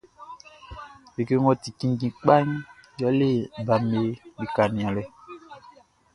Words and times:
Like 1.15 1.31
ngʼɔ 1.41 1.51
ti 1.61 1.69
kinndjin 1.77 2.15
kpaʼn 2.19 2.47
yɛle 2.99 3.27
baʼm 3.67 3.83
be 3.91 4.01
lika 4.39 4.63
nianlɛʼn. 4.75 5.09